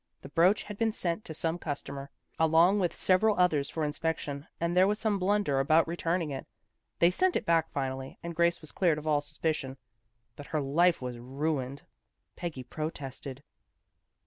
The 0.23 0.29
brooch 0.29 0.63
had 0.63 0.79
been 0.79 0.91
sent 0.93 1.23
to 1.25 1.33
some 1.35 1.59
customer, 1.59 2.09
along 2.39 2.79
with 2.79 2.91
several 2.95 3.35
others 3.39 3.69
for 3.69 3.83
inspection, 3.83 4.47
and 4.59 4.75
there 4.75 4.87
was 4.87 4.97
some 4.97 5.19
blunder 5.19 5.59
about 5.59 5.87
returning 5.87 6.31
it. 6.31 6.47
They 6.97 7.11
sent 7.11 7.35
it 7.35 7.45
back 7.45 7.69
finally, 7.69 8.17
and 8.23 8.35
Grace 8.35 8.61
was 8.61 8.71
cleared 8.71 8.97
of 8.97 9.05
all 9.05 9.21
suspicion, 9.21 9.77
but 10.35 10.47
her 10.47 10.59
life 10.59 11.03
was 11.03 11.19
ruined." 11.19 11.83
Peggy 12.35 12.63
protested. 12.63 13.43